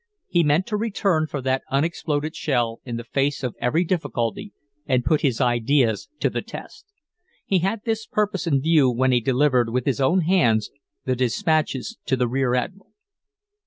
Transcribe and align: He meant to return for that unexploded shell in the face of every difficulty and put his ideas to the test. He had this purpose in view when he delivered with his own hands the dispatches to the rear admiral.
He 0.27 0.43
meant 0.43 0.65
to 0.65 0.77
return 0.77 1.27
for 1.27 1.43
that 1.43 1.61
unexploded 1.69 2.35
shell 2.35 2.81
in 2.83 2.97
the 2.97 3.03
face 3.03 3.43
of 3.43 3.55
every 3.61 3.83
difficulty 3.83 4.51
and 4.87 5.05
put 5.05 5.21
his 5.21 5.39
ideas 5.39 6.09
to 6.21 6.29
the 6.31 6.41
test. 6.41 6.87
He 7.45 7.59
had 7.59 7.81
this 7.85 8.07
purpose 8.07 8.47
in 8.47 8.63
view 8.63 8.89
when 8.89 9.11
he 9.11 9.21
delivered 9.21 9.69
with 9.69 9.85
his 9.85 10.01
own 10.01 10.21
hands 10.21 10.71
the 11.05 11.15
dispatches 11.15 11.99
to 12.07 12.15
the 12.15 12.27
rear 12.27 12.55
admiral. 12.55 12.93